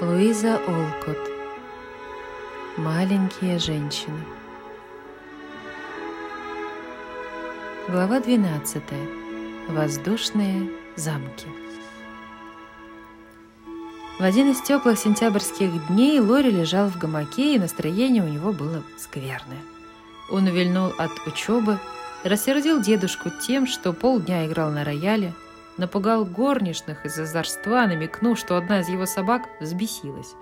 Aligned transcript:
Луиза 0.00 0.60
Олкот. 0.68 1.18
Маленькие 2.76 3.58
женщины. 3.58 4.20
Глава 7.88 8.20
12. 8.20 8.80
Воздушные 9.66 10.70
замки. 10.94 11.48
В 14.20 14.22
один 14.22 14.52
из 14.52 14.60
теплых 14.60 15.00
сентябрьских 15.00 15.88
дней 15.88 16.20
Лори 16.20 16.52
лежал 16.52 16.88
в 16.88 16.96
гамаке, 16.96 17.56
и 17.56 17.58
настроение 17.58 18.22
у 18.22 18.28
него 18.28 18.52
было 18.52 18.84
скверное. 18.98 19.62
Он 20.30 20.46
увильнул 20.46 20.92
от 20.96 21.10
учебы, 21.26 21.76
рассердил 22.22 22.80
дедушку 22.80 23.30
тем, 23.44 23.66
что 23.66 23.92
полдня 23.92 24.46
играл 24.46 24.70
на 24.70 24.84
рояле, 24.84 25.34
напугал 25.78 26.24
горничных 26.24 27.06
из 27.06 27.18
озорства, 27.18 27.86
намекнув, 27.86 28.38
что 28.38 28.56
одна 28.56 28.80
из 28.80 28.88
его 28.88 29.06
собак 29.06 29.48
взбесилась. 29.60 30.34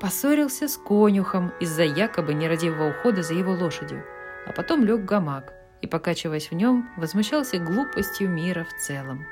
Поссорился 0.00 0.68
с 0.68 0.78
конюхом 0.78 1.52
из-за 1.60 1.82
якобы 1.82 2.32
нерадивого 2.32 2.90
ухода 2.90 3.22
за 3.22 3.34
его 3.34 3.52
лошадью, 3.52 4.04
а 4.46 4.52
потом 4.52 4.84
лег 4.84 5.00
в 5.00 5.04
гамак 5.04 5.52
и, 5.82 5.86
покачиваясь 5.86 6.50
в 6.50 6.54
нем, 6.54 6.88
возмущался 6.96 7.58
глупостью 7.58 8.30
мира 8.30 8.64
в 8.64 8.80
целом. 8.80 9.26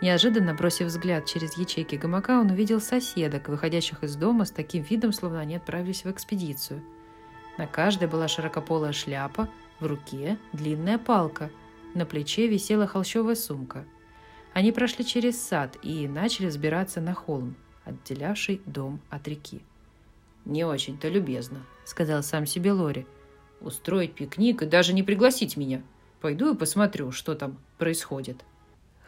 Неожиданно, 0.00 0.54
бросив 0.54 0.86
взгляд 0.86 1.26
через 1.26 1.56
ячейки 1.56 1.96
гамака, 1.96 2.38
он 2.38 2.50
увидел 2.50 2.80
соседок, 2.80 3.48
выходящих 3.48 4.04
из 4.04 4.14
дома 4.14 4.44
с 4.44 4.52
таким 4.52 4.84
видом, 4.84 5.12
словно 5.12 5.40
они 5.40 5.56
отправились 5.56 6.04
в 6.04 6.10
экспедицию. 6.10 6.82
На 7.56 7.66
каждой 7.66 8.06
была 8.06 8.28
широкополая 8.28 8.92
шляпа, 8.92 9.48
в 9.80 9.86
руке 9.86 10.38
длинная 10.52 10.98
палка, 10.98 11.50
на 11.94 12.06
плече 12.06 12.46
висела 12.46 12.86
холщовая 12.86 13.34
сумка– 13.34 13.84
они 14.54 14.72
прошли 14.72 15.04
через 15.04 15.40
сад 15.40 15.76
и 15.82 16.08
начали 16.08 16.46
взбираться 16.46 17.00
на 17.00 17.14
холм, 17.14 17.56
отделявший 17.84 18.60
дом 18.66 19.00
от 19.10 19.28
реки. 19.28 19.62
«Не 20.44 20.64
очень-то 20.64 21.08
любезно»,— 21.08 21.66
сказал 21.84 22.22
сам 22.22 22.46
себе 22.46 22.72
Лори. 22.72 23.06
«Устроить 23.60 24.14
пикник 24.14 24.62
и 24.62 24.66
даже 24.66 24.92
не 24.92 25.02
пригласить 25.02 25.56
меня. 25.56 25.82
Пойду 26.20 26.54
и 26.54 26.56
посмотрю, 26.56 27.12
что 27.12 27.34
там 27.34 27.58
происходит». 27.76 28.44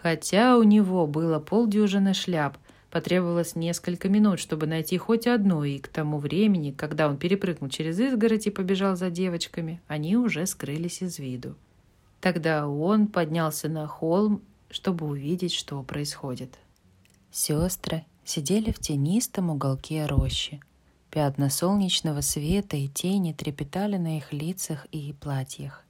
Хотя 0.02 0.56
у 0.56 0.62
него 0.62 1.06
было 1.06 1.38
полдюжины 1.38 2.14
шляп, 2.14 2.56
потребовалось 2.90 3.54
несколько 3.54 4.08
минут, 4.08 4.40
чтобы 4.40 4.66
найти 4.66 4.96
хоть 4.98 5.26
одну, 5.26 5.62
и 5.62 5.78
к 5.78 5.88
тому 5.88 6.18
времени, 6.18 6.72
когда 6.72 7.08
он 7.08 7.16
перепрыгнул 7.16 7.70
через 7.70 7.98
изгородь 8.00 8.46
и 8.46 8.50
побежал 8.50 8.96
за 8.96 9.10
девочками, 9.10 9.80
они 9.88 10.16
уже 10.16 10.46
скрылись 10.46 11.02
из 11.02 11.18
виду. 11.18 11.54
Тогда 12.20 12.68
он 12.68 13.06
поднялся 13.06 13.68
на 13.68 13.86
холм 13.86 14.42
чтобы 14.70 15.06
увидеть, 15.06 15.52
что 15.52 15.82
происходит. 15.82 16.58
Сестры 17.30 18.04
сидели 18.24 18.70
в 18.72 18.78
тенистом 18.78 19.50
уголке 19.50 20.06
рощи. 20.06 20.60
Пятна 21.10 21.50
солнечного 21.50 22.20
света 22.20 22.76
и 22.76 22.88
тени 22.88 23.32
трепетали 23.32 23.96
на 23.96 24.18
их 24.18 24.32
лицах 24.32 24.86
и 24.92 25.12
платьях. 25.12 25.84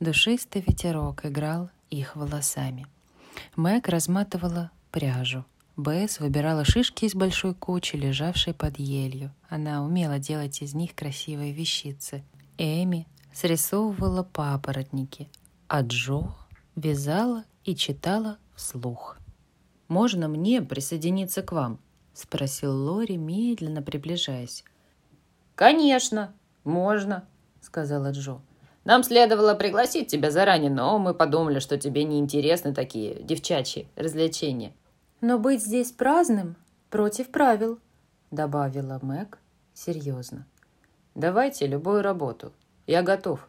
Душистый 0.00 0.62
ветерок 0.66 1.24
играл 1.24 1.70
их 1.90 2.14
волосами. 2.14 2.86
Мэг 3.56 3.88
разматывала 3.88 4.70
пряжу. 4.90 5.44
Бесс 5.76 6.18
выбирала 6.18 6.64
шишки 6.64 7.04
из 7.04 7.14
большой 7.14 7.54
кучи, 7.54 7.96
лежавшей 7.96 8.52
под 8.52 8.78
елью. 8.78 9.30
Она 9.48 9.84
умела 9.84 10.18
делать 10.18 10.60
из 10.60 10.74
них 10.74 10.94
красивые 10.94 11.52
вещицы. 11.52 12.24
Эми 12.58 13.06
срисовывала 13.32 14.24
папоротники, 14.24 15.28
а 15.68 15.82
Джо 15.82 16.34
вязала 16.74 17.44
и 17.64 17.74
читала 17.74 18.38
вслух. 18.54 19.18
«Можно 19.88 20.28
мне 20.28 20.60
присоединиться 20.60 21.42
к 21.42 21.52
вам?»— 21.52 21.80
спросил 22.14 22.74
Лори, 22.74 23.16
медленно 23.16 23.82
приближаясь. 23.82 24.64
«Конечно, 25.54 26.34
можно»,— 26.64 27.26
сказала 27.60 28.12
Джо. 28.12 28.40
«Нам 28.84 29.02
следовало 29.02 29.54
пригласить 29.54 30.08
тебя 30.08 30.30
заранее, 30.30 30.70
но 30.70 30.98
мы 30.98 31.14
подумали, 31.14 31.58
что 31.58 31.78
тебе 31.78 32.04
не 32.04 32.18
интересны 32.18 32.74
такие 32.74 33.22
девчачьи 33.22 33.88
развлечения». 33.96 34.72
«Но 35.20 35.38
быть 35.38 35.62
здесь 35.62 35.90
праздным 35.90 36.56
против 36.90 37.30
правил»,— 37.30 37.80
добавила 38.30 38.98
Мэг 39.02 39.38
серьезно. 39.74 40.46
«Давайте 41.14 41.66
любую 41.66 42.02
работу. 42.02 42.52
Я 42.86 43.02
готов». 43.02 43.48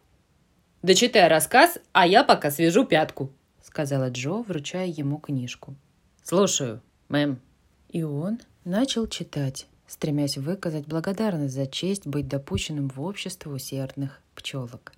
«Дочитай 0.82 1.28
рассказ, 1.28 1.78
а 1.92 2.06
я 2.06 2.24
пока 2.24 2.50
свяжу 2.50 2.84
пятку», 2.84 3.30
сказала 3.62 4.10
Джо, 4.10 4.42
вручая 4.42 4.86
ему 4.86 5.18
книжку. 5.18 5.74
«Слушаю, 6.22 6.82
мэм». 7.08 7.40
И 7.88 8.02
он 8.02 8.40
начал 8.64 9.06
читать, 9.06 9.66
стремясь 9.86 10.38
выказать 10.38 10.86
благодарность 10.86 11.54
за 11.54 11.66
честь 11.66 12.06
быть 12.06 12.28
допущенным 12.28 12.88
в 12.88 13.00
общество 13.00 13.50
усердных 13.50 14.20
пчелок. 14.34 14.92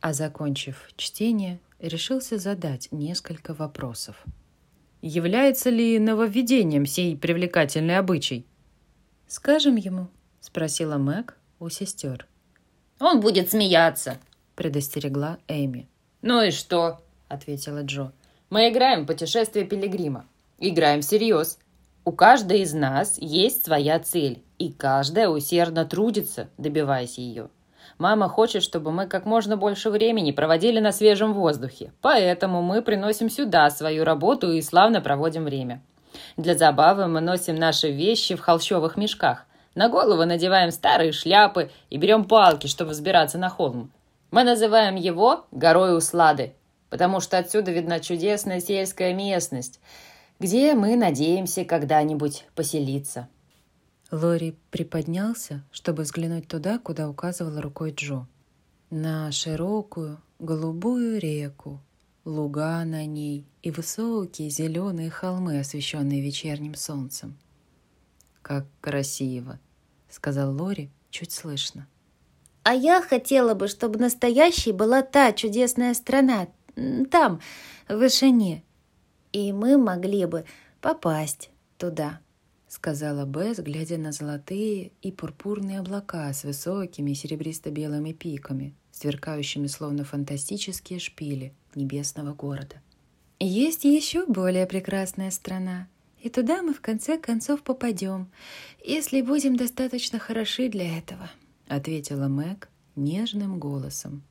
А 0.00 0.12
закончив 0.12 0.90
чтение, 0.96 1.60
решился 1.78 2.38
задать 2.38 2.88
несколько 2.92 3.54
вопросов. 3.54 4.22
«Является 5.02 5.70
ли 5.70 5.98
нововведением 5.98 6.86
сей 6.86 7.16
привлекательный 7.16 7.98
обычай?» 7.98 8.46
«Скажем 9.26 9.76
ему»,— 9.76 10.08
спросила 10.40 10.96
Мэг 10.96 11.36
у 11.58 11.68
сестер. 11.68 12.26
«Он 13.00 13.20
будет 13.20 13.50
смеяться»,— 13.50 14.18
предостерегла 14.54 15.38
Эми. 15.48 15.88
«Ну 16.22 16.42
и 16.42 16.50
что?»— 16.50 17.02
ответила 17.28 17.82
Джо. 17.82 18.12
«Мы 18.50 18.68
играем 18.68 19.02
в 19.02 19.06
путешествие 19.06 19.64
пилигрима. 19.64 20.26
Играем 20.58 21.00
всерьез. 21.00 21.58
У 22.04 22.12
каждой 22.12 22.60
из 22.60 22.74
нас 22.74 23.16
есть 23.18 23.64
своя 23.64 23.98
цель, 23.98 24.42
и 24.58 24.72
каждая 24.72 25.28
усердно 25.28 25.84
трудится, 25.84 26.48
добиваясь 26.58 27.18
ее. 27.18 27.48
Мама 27.98 28.28
хочет, 28.28 28.62
чтобы 28.62 28.92
мы 28.92 29.06
как 29.06 29.24
можно 29.24 29.56
больше 29.56 29.90
времени 29.90 30.32
проводили 30.32 30.80
на 30.80 30.92
свежем 30.92 31.32
воздухе, 31.32 31.92
поэтому 32.00 32.62
мы 32.62 32.82
приносим 32.82 33.30
сюда 33.30 33.70
свою 33.70 34.04
работу 34.04 34.52
и 34.52 34.62
славно 34.62 35.00
проводим 35.00 35.44
время. 35.44 35.82
Для 36.36 36.56
забавы 36.56 37.06
мы 37.06 37.20
носим 37.20 37.56
наши 37.56 37.90
вещи 37.90 38.34
в 38.34 38.40
холщовых 38.40 38.96
мешках. 38.96 39.46
На 39.74 39.88
голову 39.88 40.24
надеваем 40.24 40.70
старые 40.70 41.12
шляпы 41.12 41.70
и 41.90 41.96
берем 41.96 42.24
палки, 42.24 42.66
чтобы 42.66 42.90
взбираться 42.90 43.38
на 43.38 43.48
холм. 43.48 43.90
Мы 44.30 44.44
называем 44.44 44.96
его 44.96 45.46
«горой 45.50 45.96
услады», 45.96 46.54
потому 46.94 47.18
что 47.18 47.38
отсюда 47.38 47.72
видна 47.72 47.98
чудесная 47.98 48.60
сельская 48.60 49.14
местность, 49.14 49.80
где 50.38 50.74
мы 50.74 50.94
надеемся 50.94 51.64
когда-нибудь 51.64 52.46
поселиться». 52.54 53.28
Лори 54.12 54.56
приподнялся, 54.70 55.64
чтобы 55.72 56.04
взглянуть 56.04 56.46
туда, 56.46 56.78
куда 56.78 57.10
указывала 57.10 57.60
рукой 57.60 57.90
Джо. 57.90 58.28
На 58.90 59.32
широкую 59.32 60.20
голубую 60.38 61.18
реку, 61.18 61.80
луга 62.24 62.84
на 62.84 63.04
ней 63.06 63.44
и 63.62 63.72
высокие 63.72 64.48
зеленые 64.48 65.10
холмы, 65.10 65.58
освещенные 65.58 66.20
вечерним 66.20 66.76
солнцем. 66.76 67.36
«Как 68.40 68.66
красиво!»— 68.80 69.58
сказал 70.08 70.56
Лори 70.56 70.92
чуть 71.10 71.32
слышно. 71.32 71.88
«А 72.62 72.72
я 72.72 73.02
хотела 73.02 73.54
бы, 73.54 73.66
чтобы 73.66 73.98
настоящей 73.98 74.70
была 74.70 75.02
та 75.02 75.32
чудесная 75.32 75.94
страна, 75.94 76.46
там, 77.10 77.40
в 77.88 77.96
вышине. 77.96 78.62
И 79.32 79.52
мы 79.52 79.76
могли 79.76 80.26
бы 80.26 80.44
попасть 80.80 81.50
туда»,— 81.78 82.20
сказала 82.68 83.24
Бесс, 83.24 83.58
глядя 83.58 83.98
на 83.98 84.12
золотые 84.12 84.92
и 85.02 85.12
пурпурные 85.12 85.80
облака 85.80 86.32
с 86.32 86.44
высокими 86.44 87.12
серебристо-белыми 87.12 88.12
пиками, 88.12 88.74
сверкающими 88.92 89.66
словно 89.66 90.04
фантастические 90.04 90.98
шпили 90.98 91.52
небесного 91.74 92.32
города. 92.34 92.76
«Есть 93.40 93.84
еще 93.84 94.26
более 94.26 94.66
прекрасная 94.66 95.30
страна», 95.30 95.88
и 96.24 96.30
туда 96.30 96.62
мы 96.62 96.72
в 96.72 96.80
конце 96.80 97.18
концов 97.18 97.62
попадем, 97.62 98.30
если 98.82 99.20
будем 99.20 99.56
достаточно 99.56 100.18
хороши 100.18 100.70
для 100.70 100.96
этого»,— 100.96 101.30
ответила 101.68 102.28
Мэг 102.28 102.70
нежным 102.96 103.58
голосом. 103.58 104.22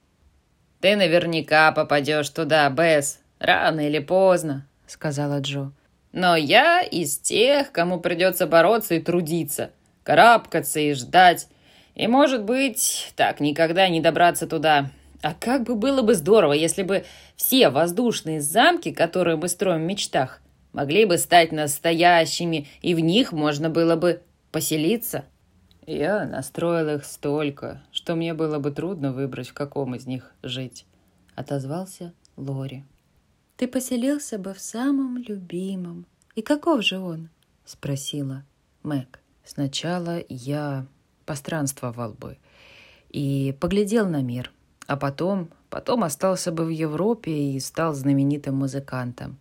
«Ты 0.83 0.97
наверняка 0.97 1.71
попадешь 1.71 2.27
туда, 2.27 2.69
Бесс, 2.69 3.21
рано 3.39 3.87
или 3.87 3.99
поздно»,— 3.99 4.67
сказала 4.85 5.39
Джо. 5.39 5.71
«Но 6.11 6.35
я 6.35 6.81
из 6.81 7.17
тех, 7.19 7.71
кому 7.71 8.01
придется 8.01 8.47
бороться 8.47 8.95
и 8.95 8.99
трудиться, 8.99 9.71
карабкаться 10.03 10.81
и 10.81 10.91
ждать. 10.91 11.47
И, 11.95 12.05
может 12.07 12.43
быть, 12.43 13.13
так 13.15 13.39
никогда 13.39 13.87
не 13.87 14.01
добраться 14.01 14.45
туда. 14.45 14.89
А 15.21 15.33
как 15.33 15.63
бы 15.63 15.75
было 15.75 16.01
бы 16.01 16.15
здорово, 16.15 16.51
если 16.51 16.83
бы 16.83 17.05
все 17.37 17.69
воздушные 17.69 18.41
замки, 18.41 18.91
которые 18.91 19.37
мы 19.37 19.47
строим 19.47 19.83
в 19.83 19.85
мечтах, 19.85 20.41
могли 20.73 21.05
бы 21.05 21.17
стать 21.17 21.53
настоящими, 21.53 22.67
и 22.81 22.93
в 22.93 22.99
них 22.99 23.31
можно 23.31 23.69
было 23.69 23.95
бы 23.95 24.21
поселиться». 24.51 25.23
Я 25.85 26.25
настроил 26.25 26.97
их 26.97 27.05
столько, 27.05 27.81
что 28.03 28.15
мне 28.15 28.33
было 28.33 28.59
бы 28.59 28.71
трудно 28.71 29.13
выбрать, 29.13 29.47
в 29.47 29.53
каком 29.53 29.95
из 29.95 30.05
них 30.05 30.33
жить»,— 30.43 30.85
отозвался 31.35 32.13
Лори. 32.35 32.83
«Ты 33.55 33.65
поселился 33.65 34.37
бы 34.37 34.53
в 34.53 34.59
самом 34.59 35.19
любимом. 35.19 36.05
И 36.35 36.41
каков 36.41 36.83
же 36.83 36.99
он?»— 36.99 37.29
спросила 37.65 38.43
Мэг. 38.83 39.21
Сначала 39.45 40.21
я 40.27 40.85
постранствовал 41.25 42.11
бы 42.11 42.37
и 43.07 43.55
поглядел 43.61 44.09
на 44.09 44.21
мир, 44.21 44.51
а 44.85 44.97
потом, 44.97 45.49
потом 45.69 46.03
остался 46.03 46.51
бы 46.51 46.65
в 46.65 46.69
Европе 46.69 47.31
и 47.31 47.59
стал 47.61 47.93
знаменитым 47.93 48.57
музыкантом. 48.57 49.37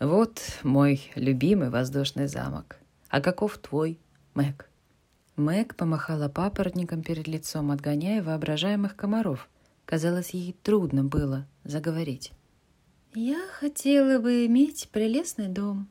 Вот 0.00 0.40
мой 0.62 1.10
любимый 1.14 1.68
воздушный 1.68 2.26
замок. 2.26 2.78
А 3.10 3.20
каков 3.20 3.58
твой, 3.58 3.98
Мэг? 4.32 4.66
Мэг 5.36 5.76
помахала 5.76 6.28
папоротником 6.28 7.02
перед 7.02 7.26
лицом, 7.26 7.70
отгоняя 7.70 8.22
воображаемых 8.22 8.94
комаров. 8.96 9.48
Казалось, 9.86 10.30
ей 10.30 10.54
трудно 10.62 11.04
было 11.04 11.46
заговорить. 11.64 12.32
«Я 13.14 13.40
хотела 13.58 14.18
бы 14.18 14.46
иметь 14.46 14.88
прелестный 14.92 15.48
дом, 15.48 15.88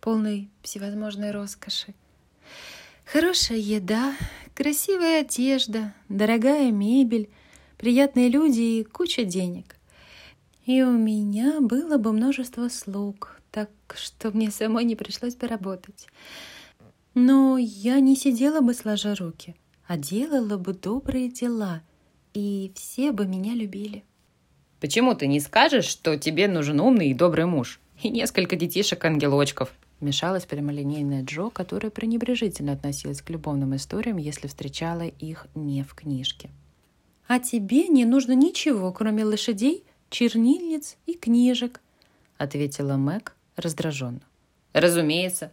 полный 0.00 0.50
всевозможной 0.62 1.30
роскоши. 1.30 1.94
Хорошая 3.04 3.58
еда, 3.58 4.14
красивая 4.54 5.20
одежда, 5.22 5.94
дорогая 6.08 6.70
мебель, 6.70 7.30
приятные 7.76 8.28
люди 8.28 8.60
и 8.60 8.84
куча 8.84 9.24
денег. 9.24 9.76
И 10.66 10.82
у 10.82 10.92
меня 10.92 11.60
было 11.60 11.96
бы 11.96 12.12
множество 12.12 12.68
слуг, 12.68 13.40
так 13.50 13.70
что 13.96 14.30
мне 14.30 14.50
самой 14.50 14.84
не 14.84 14.94
пришлось 14.94 15.34
бы 15.34 15.48
работать. 15.48 16.06
Но 17.14 17.58
я 17.58 18.00
не 18.00 18.16
сидела 18.16 18.60
бы 18.60 18.74
сложа 18.74 19.14
руки, 19.14 19.56
а 19.86 19.96
делала 19.96 20.56
бы 20.56 20.72
добрые 20.72 21.28
дела, 21.28 21.82
и 22.34 22.72
все 22.76 23.12
бы 23.12 23.26
меня 23.26 23.54
любили. 23.54 24.04
Почему 24.80 25.14
ты 25.14 25.26
не 25.26 25.40
скажешь, 25.40 25.86
что 25.86 26.16
тебе 26.16 26.48
нужен 26.48 26.80
умный 26.80 27.10
и 27.10 27.14
добрый 27.14 27.46
муж? 27.46 27.80
И 28.02 28.08
несколько 28.08 28.56
детишек-ангелочков. 28.56 29.70
Вмешалась 30.00 30.46
прямолинейная 30.46 31.22
Джо, 31.22 31.50
которая 31.50 31.90
пренебрежительно 31.90 32.72
относилась 32.72 33.20
к 33.20 33.28
любовным 33.28 33.76
историям, 33.76 34.16
если 34.16 34.48
встречала 34.48 35.02
их 35.02 35.46
не 35.54 35.82
в 35.82 35.94
книжке. 35.94 36.50
«А 37.26 37.38
тебе 37.38 37.88
не 37.88 38.06
нужно 38.06 38.32
ничего, 38.32 38.90
кроме 38.92 39.24
лошадей, 39.24 39.84
чернильниц 40.08 40.96
и 41.06 41.12
книжек»,— 41.12 41.80
ответила 42.38 42.96
Мэг 42.96 43.36
раздраженно. 43.56 44.22
«Разумеется. 44.72 45.52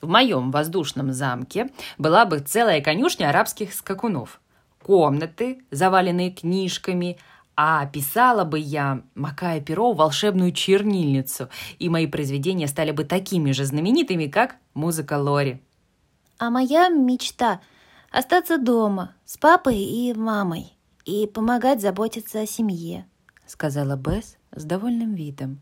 В 0.00 0.08
моем 0.08 0.50
воздушном 0.50 1.12
замке 1.12 1.70
была 1.98 2.24
бы 2.24 2.38
целая 2.38 2.80
конюшня 2.80 3.28
арабских 3.28 3.74
скакунов. 3.74 4.40
Комнаты, 4.82 5.62
заваленные 5.70 6.30
книжками, 6.30 7.18
а 7.54 7.84
писала 7.86 8.44
бы 8.44 8.58
я, 8.58 9.02
макая 9.14 9.60
перо, 9.60 9.92
волшебную 9.92 10.52
чернильницу, 10.52 11.50
и 11.78 11.90
мои 11.90 12.06
произведения 12.06 12.66
стали 12.66 12.90
бы 12.90 13.04
такими 13.04 13.52
же 13.52 13.66
знаменитыми, 13.66 14.26
как 14.26 14.56
музыка 14.72 15.18
Лори. 15.18 15.60
А 16.38 16.48
моя 16.48 16.88
мечта– 16.88 17.60
остаться 18.10 18.56
дома 18.56 19.14
с 19.24 19.36
папой 19.36 19.78
и 19.78 20.14
мамой 20.14 20.72
и 21.04 21.26
помогать 21.26 21.80
заботиться 21.80 22.40
о 22.40 22.46
семье, 22.46 23.06
сказала 23.46 23.96
Бесс 23.96 24.36
с 24.54 24.64
довольным 24.64 25.14
видом. 25.14 25.60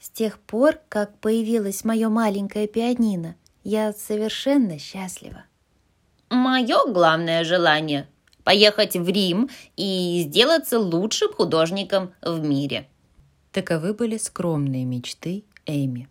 С 0.00 0.10
тех 0.10 0.38
пор, 0.38 0.78
как 0.88 1.18
появилась 1.18 1.84
мое 1.84 2.08
маленькое 2.08 2.68
пианино, 2.68 3.34
я 3.68 3.92
совершенно 3.92 4.78
счастлива. 4.78 5.44
Мое 6.30 6.90
главное 6.90 7.44
желание 7.44 8.08
поехать 8.42 8.96
в 8.96 9.06
Рим 9.06 9.50
и 9.76 10.24
сделаться 10.26 10.78
лучшим 10.78 11.34
художником 11.34 12.12
в 12.22 12.40
мире. 12.40 12.88
Таковы 13.52 13.92
были 13.92 14.16
скромные 14.16 14.86
мечты 14.86 15.44
Эми. 15.66 16.08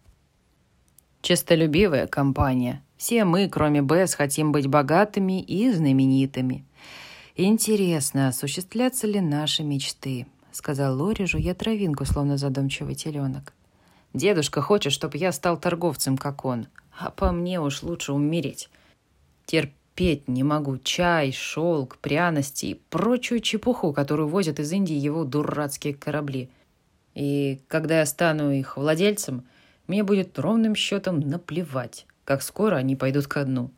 Честолюбивая 1.23 2.05
компания. 2.05 2.83
Все 2.95 3.25
мы, 3.25 3.49
кроме 3.49 3.81
Бесс, 3.81 4.13
хотим 4.13 4.51
быть 4.51 4.67
богатыми 4.67 5.41
и 5.41 5.71
знаменитыми. 5.71 6.63
Интересно, 7.35 8.27
осуществлятся 8.27 9.07
ли 9.07 9.19
наши 9.19 9.63
мечты? 9.63 10.27
Сказал 10.51 11.01
Лори, 11.01 11.25
жуя 11.25 11.55
травинку, 11.55 12.05
словно 12.05 12.37
задумчивый 12.37 12.93
теленок. 12.93 13.53
Дедушка 14.13 14.61
хочет, 14.61 14.93
чтобы 14.93 15.17
я 15.17 15.31
стал 15.31 15.57
торговцем, 15.57 16.17
как 16.17 16.45
он. 16.45 16.67
А 16.97 17.11
по 17.11 17.31
мне 17.31 17.59
уж 17.61 17.83
лучше 17.83 18.13
умереть. 18.13 18.69
Терп 19.45 19.71
терпеть 19.97 20.27
не 20.27 20.43
могу 20.43 20.77
чай, 20.77 21.31
шелк, 21.31 21.97
пряности 21.97 22.67
и 22.67 22.73
прочую 22.75 23.39
чепуху, 23.39 23.93
которую 23.93 24.27
возят 24.27 24.59
из 24.59 24.71
Индии 24.71 24.95
его 24.95 25.23
дурацкие 25.23 25.95
корабли. 25.95 26.49
И 27.15 27.59
когда 27.67 27.99
я 27.99 28.05
стану 28.05 28.51
их 28.51 28.77
владельцем, 28.77 29.47
мне 29.87 30.03
будет 30.03 30.37
ровным 30.37 30.75
счетом 30.75 31.19
наплевать, 31.19 32.05
как 32.25 32.43
скоро 32.43 32.75
они 32.75 32.95
пойдут 32.95 33.25
ко 33.25 33.43
дну. 33.43 33.71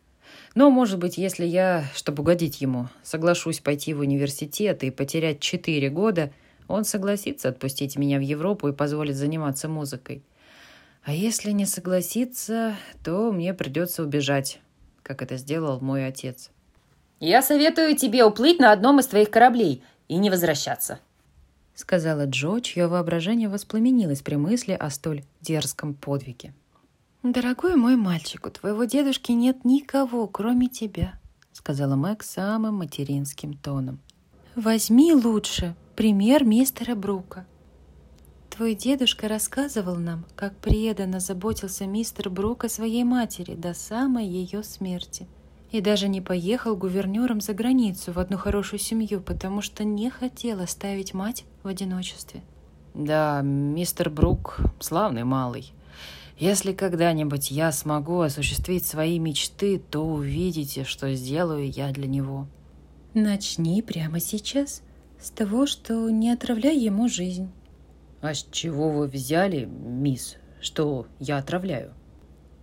Но, 0.56 0.70
может 0.70 1.00
быть, 1.00 1.18
если 1.18 1.46
я, 1.46 1.86
чтобы 1.96 2.22
угодить 2.22 2.60
ему, 2.60 2.90
соглашусь 3.02 3.62
пойти 3.62 3.94
в 3.94 4.02
университет 4.02 4.84
и 4.84 4.92
потерять 4.92 5.40
четыре 5.40 5.90
года, 5.90 6.32
он 6.68 6.84
согласится 6.84 7.48
отпустить 7.50 7.98
меня 7.98 8.18
в 8.18 8.24
Европу 8.24 8.68
и 8.68 8.74
позволит 8.74 9.16
заниматься 9.16 9.70
музыкой. 9.70 10.22
А 11.04 11.14
если 11.14 11.52
не 11.52 11.66
согласится, 11.66 12.76
то 13.04 13.32
мне 13.32 13.54
придется 13.54 14.04
убежать, 14.04 14.60
как 15.02 15.22
это 15.22 15.38
сделал 15.38 15.80
мой 15.80 16.06
отец. 16.06 16.52
«Я 17.20 17.42
советую 17.42 17.96
тебе 17.96 18.24
уплыть 18.24 18.60
на 18.60 18.72
одном 18.72 19.00
из 19.00 19.08
твоих 19.08 19.30
кораблей 19.30 19.84
и 20.08 20.18
не 20.18 20.30
возвращаться»,— 20.30 21.00
сказала 21.76 22.26
Джо, 22.26 22.60
чье 22.62 22.88
воображение 22.88 23.50
воспламенилось 23.50 24.22
при 24.22 24.36
мысли 24.36 24.74
о 24.74 24.90
столь 24.90 25.24
дерзком 25.42 25.94
подвиге. 25.94 26.54
«Дорогой 27.24 27.76
мой 27.76 27.98
мальчик, 27.98 28.46
у 28.46 28.50
твоего 28.50 28.86
дедушки 28.86 29.34
нет 29.34 29.66
никого, 29.66 30.28
кроме 30.28 30.68
тебя»,— 30.68 31.20
сказала 31.52 31.96
Мэг 31.96 32.24
самым 32.24 32.76
материнским 32.76 33.54
тоном. 33.54 34.00
«Возьми 34.56 35.14
лучше 35.14 35.76
пример 35.98 36.46
мистера 36.46 36.96
Брука. 36.96 37.46
Твой 38.60 38.76
дедушка 38.76 39.30
рассказывал 39.30 39.96
нам, 39.96 40.26
как 40.36 40.54
преданно 40.58 41.22
заботился 41.22 41.88
мистер 41.88 42.30
Брук 42.30 42.66
о 42.66 42.68
своей 42.68 43.06
матери 43.06 43.56
до 43.56 43.74
самой 43.74 44.28
ее 44.28 44.64
смерти. 44.64 45.28
И 45.72 45.80
даже 45.80 46.10
не 46.10 46.20
поехал 46.20 46.76
гувернером 46.76 47.40
за 47.40 47.54
границу 47.54 48.12
в 48.12 48.20
одну 48.20 48.36
хорошую 48.36 48.82
семью, 48.82 49.22
потому 49.22 49.62
что 49.62 49.86
не 49.86 50.10
хотел 50.10 50.60
оставить 50.60 51.14
мать 51.14 51.46
в 51.64 51.70
одиночестве. 51.70 52.42
Да, 52.94 53.40
мистер 53.44 54.10
Брук 54.10 54.60
славный 54.82 55.24
малый. 55.24 55.72
Если 56.38 56.74
когда-нибудь 56.74 57.52
я 57.52 57.72
смогу 57.72 58.20
осуществить 58.20 58.86
свои 58.86 59.20
мечты, 59.20 59.80
то 59.80 60.06
увидите, 60.06 60.84
что 60.84 61.16
сделаю 61.16 61.72
я 61.72 61.94
для 61.94 62.08
него. 62.08 62.46
Начни 63.14 63.82
прямо 63.82 64.20
сейчас 64.20 64.82
с 65.18 65.30
того, 65.30 65.66
что 65.66 66.10
не 66.10 66.30
отравляй 66.30 66.78
ему 66.78 67.08
жизнь. 67.08 67.50
«А 68.22 68.34
с 68.34 68.46
чего 68.52 68.90
вы 68.90 69.08
взяли, 69.08 69.66
мисс, 69.66 70.38
что 70.60 71.08
я 71.20 71.38
отравляю?» 71.38 71.94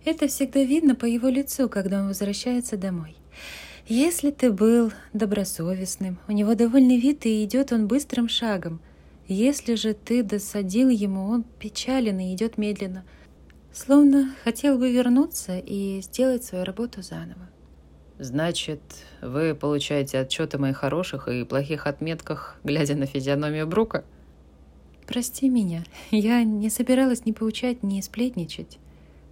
Это 0.05 0.27
всегда 0.27 0.63
видно 0.63 0.95
по 0.95 1.05
его 1.05 1.27
лицу, 1.27 1.67
когда 1.67 1.99
он 1.99 2.07
возвращается 2.07 2.77
домой. 2.77 3.17
Если 3.87 4.31
ты 4.31 4.51
был 4.51 4.91
добросовестным, 5.13 6.17
у 6.27 6.31
него 6.31 6.55
довольный 6.55 6.97
вид 6.97 7.25
и 7.25 7.43
идет 7.43 7.71
он 7.71 7.87
быстрым 7.87 8.29
шагом. 8.29 8.79
Если 9.27 9.75
же 9.75 9.93
ты 9.93 10.23
досадил 10.23 10.89
ему, 10.89 11.27
он 11.27 11.43
печален 11.43 12.19
и 12.19 12.33
идет 12.33 12.57
медленно, 12.57 13.03
словно 13.73 14.33
хотел 14.43 14.77
бы 14.77 14.91
вернуться 14.91 15.57
и 15.57 16.01
сделать 16.01 16.43
свою 16.43 16.63
работу 16.63 17.01
заново. 17.01 17.49
Значит, 18.19 18.81
вы 19.21 19.55
получаете 19.55 20.19
отчеты 20.19 20.57
о 20.57 20.61
моих 20.61 20.77
хороших 20.77 21.27
и 21.27 21.43
плохих 21.43 21.85
отметках, 21.85 22.57
глядя 22.63 22.95
на 22.95 23.07
физиономию 23.07 23.67
Брука?— 23.67 24.05
«Прости 25.07 25.47
меня, 25.47 25.85
я 26.11 26.43
не 26.43 26.69
собиралась 26.69 27.25
ни 27.25 27.31
поучать, 27.31 27.81
ни 27.81 28.01
сплетничать». 28.01 28.77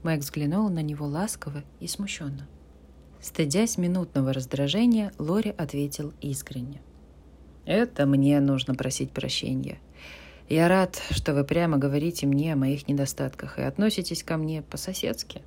Мэг 0.03 0.21
взглянула 0.21 0.69
на 0.69 0.81
него 0.81 1.05
ласково 1.05 1.63
и 1.81 1.87
смущенно. 1.87 2.47
Стыдясь 3.19 3.77
минутного 3.77 4.31
раздражения, 4.31 5.11
Лори 5.17 5.49
ответил 5.49 6.13
искренне. 6.21 6.81
«Это 7.65 8.05
мне 8.05 8.39
нужно 8.39 8.73
просить 8.73 9.11
прощения. 9.11 9.79
Я 10.47 10.69
рад, 10.69 11.01
что 11.09 11.33
вы 11.33 11.43
прямо 11.43 11.77
говорите 11.77 12.25
мне 12.25 12.53
о 12.53 12.57
моих 12.57 12.87
недостатках 12.87 13.59
и 13.59 13.63
относитесь 13.63 14.23
ко 14.23 14.37
мне 14.37 14.61
по-соседски». 14.61 15.41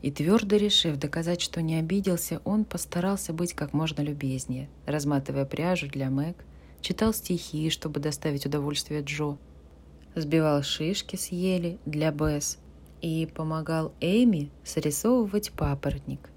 И 0.00 0.10
твердо 0.10 0.56
решив 0.56 0.96
доказать, 0.96 1.40
что 1.40 1.62
не 1.62 1.76
обиделся, 1.76 2.40
он 2.44 2.64
постарался 2.64 3.32
быть 3.32 3.52
как 3.52 3.72
можно 3.72 4.00
любезнее, 4.00 4.68
разматывая 4.86 5.44
пряжу 5.44 5.86
для 5.86 6.10
Мэг, 6.10 6.44
читал 6.80 7.14
стихи, 7.14 7.70
чтобы 7.70 8.00
доставить 8.00 8.44
удовольствие 8.44 9.02
Джо, 9.02 9.36
сбивал 10.14 10.62
шишки 10.62 11.16
с 11.16 11.28
ели 11.28 11.78
для 11.86 12.10
Бесс 12.10 12.58
и 13.00 13.28
помогал 13.34 13.92
Эми 14.00 14.50
срисовывать 14.64 15.52
папоротник 15.52 16.30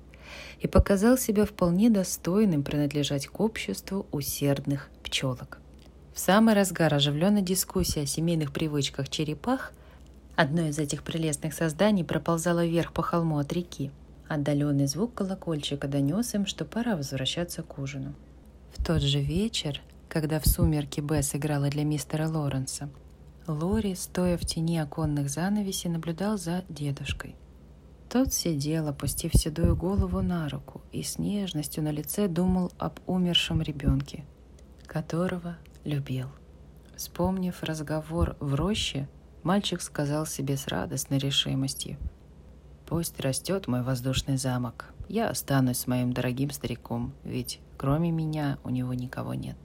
и 0.60 0.68
показал 0.68 1.18
себя 1.18 1.46
вполне 1.46 1.90
достойным 1.90 2.64
принадлежать 2.64 3.28
к 3.28 3.40
обществу 3.40 4.08
усердных 4.12 4.90
пчелок. 5.04 5.60
В 6.14 6.20
самый 6.20 6.54
разгар 6.54 6.94
оживленной 6.94 7.42
дискуссии 7.42 8.04
о 8.04 8.06
семейных 8.06 8.52
привычках 8.52 9.10
черепах 9.10 9.74
одно 10.36 10.64
из 10.64 10.80
этих 10.80 11.04
прелестных 11.04 11.54
созданий 11.54 12.04
проползало 12.04 12.66
вверх 12.66 12.94
по 12.94 13.02
холму 13.04 13.38
от 13.38 13.52
реки, 13.54 13.92
Отдаленный 14.28 14.88
звук 14.88 15.14
колокольчика 15.14 15.88
донес 15.88 16.34
им, 16.34 16.48
что 16.48 16.66
пора 16.66 16.96
возвращаться 16.96 17.62
к 17.62 17.78
ужину. 17.78 18.16
В 18.76 18.84
тот 18.84 19.02
же 19.02 19.20
вечер, 19.20 19.82
когда 20.10 20.40
в 20.40 20.48
сумерки 20.48 21.00
Бесс 21.00 21.36
играла 21.36 21.70
для 21.70 21.84
мистера 21.84 22.28
Лоренса, 22.28 22.90
Лори, 23.48 23.94
стоя 23.94 24.38
в 24.38 24.46
тени 24.46 24.80
оконных 24.80 25.30
занавесей, 25.30 25.90
наблюдал 25.90 26.38
за 26.38 26.64
дедушкой. 26.68 27.36
Тот 28.10 28.34
сидел, 28.34 28.88
опустив 28.88 29.34
седую 29.34 29.76
голову 29.76 30.22
на 30.22 30.50
руку, 30.50 30.82
и 30.92 31.04
с 31.04 31.20
нежностью 31.20 31.84
на 31.84 31.92
лице 31.92 32.28
думал 32.28 32.72
об 32.78 33.00
умершем 33.06 33.62
ребенке, 33.62 34.26
которого 34.88 35.58
любил. 35.84 36.28
Вспомнив 36.96 37.62
разговор 37.62 38.36
в 38.40 38.56
роще, 38.56 39.08
мальчик 39.44 39.82
сказал 39.82 40.26
себе 40.26 40.58
с 40.58 40.68
радостной 40.68 41.18
решимостью. 41.18 41.98
«Пусть 42.88 43.20
растет 43.20 43.68
мой 43.68 43.82
воздушный 43.82 44.38
замок. 44.38 44.94
Я 45.08 45.30
останусь 45.30 45.80
с 45.80 45.88
моим 45.88 46.14
дорогим 46.14 46.52
стариком, 46.52 47.14
ведь 47.24 47.60
кроме 47.78 48.12
меня 48.12 48.58
у 48.64 48.70
него 48.70 48.94
никого 48.94 49.34
нет». 49.34 49.58